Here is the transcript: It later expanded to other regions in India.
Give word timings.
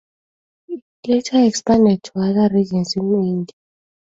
It 0.67 0.81
later 1.07 1.43
expanded 1.43 2.01
to 2.05 2.11
other 2.15 2.49
regions 2.51 2.95
in 2.97 3.03
India. 3.13 3.45